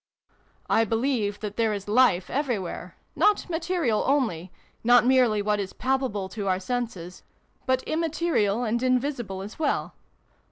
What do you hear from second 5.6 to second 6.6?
palpable to our